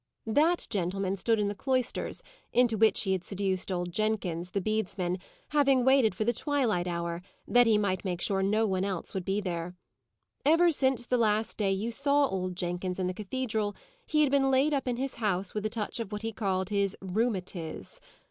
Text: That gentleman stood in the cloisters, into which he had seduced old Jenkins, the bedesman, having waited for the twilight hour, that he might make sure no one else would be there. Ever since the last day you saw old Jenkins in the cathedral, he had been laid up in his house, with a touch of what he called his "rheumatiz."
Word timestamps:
That 0.25 0.65
gentleman 0.71 1.15
stood 1.15 1.39
in 1.39 1.47
the 1.47 1.53
cloisters, 1.53 2.23
into 2.51 2.75
which 2.75 3.03
he 3.03 3.11
had 3.11 3.23
seduced 3.23 3.71
old 3.71 3.91
Jenkins, 3.91 4.49
the 4.49 4.59
bedesman, 4.59 5.19
having 5.49 5.85
waited 5.85 6.15
for 6.15 6.23
the 6.25 6.33
twilight 6.33 6.87
hour, 6.87 7.21
that 7.47 7.67
he 7.67 7.77
might 7.77 8.03
make 8.03 8.19
sure 8.19 8.41
no 8.41 8.65
one 8.65 8.83
else 8.83 9.13
would 9.13 9.23
be 9.25 9.41
there. 9.41 9.75
Ever 10.43 10.71
since 10.71 11.05
the 11.05 11.19
last 11.19 11.55
day 11.55 11.71
you 11.71 11.91
saw 11.91 12.25
old 12.27 12.55
Jenkins 12.55 12.97
in 12.97 13.05
the 13.05 13.13
cathedral, 13.13 13.75
he 14.07 14.21
had 14.23 14.31
been 14.31 14.49
laid 14.49 14.73
up 14.73 14.87
in 14.87 14.97
his 14.97 15.13
house, 15.21 15.53
with 15.53 15.67
a 15.67 15.69
touch 15.69 15.99
of 15.99 16.11
what 16.11 16.23
he 16.23 16.33
called 16.33 16.69
his 16.69 16.97
"rheumatiz." 16.99 17.99